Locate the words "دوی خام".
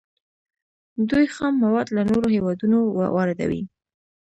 1.09-1.53